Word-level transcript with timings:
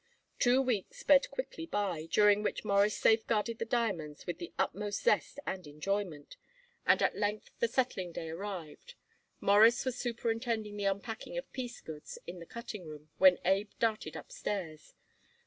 Two 0.39 0.63
weeks 0.63 0.97
sped 0.97 1.29
quickly 1.29 1.67
by, 1.67 2.07
during 2.09 2.41
which 2.41 2.65
Morris 2.65 2.97
safeguarded 2.97 3.59
the 3.59 3.65
diamonds 3.65 4.25
with 4.25 4.39
the 4.39 4.51
utmost 4.57 5.03
zest 5.03 5.39
and 5.45 5.67
enjoyment, 5.67 6.37
and 6.87 7.03
at 7.03 7.15
length 7.15 7.51
the 7.59 7.67
settling 7.67 8.11
day 8.11 8.31
arrived. 8.31 8.95
Morris 9.41 9.85
was 9.85 9.95
superintending 9.99 10.75
the 10.75 10.85
unpacking 10.85 11.37
of 11.37 11.53
piece 11.53 11.81
goods 11.81 12.17
in 12.25 12.39
the 12.39 12.47
cutting 12.47 12.87
room 12.87 13.11
when 13.19 13.37
Abe 13.45 13.69
darted 13.77 14.15
upstairs. 14.15 14.95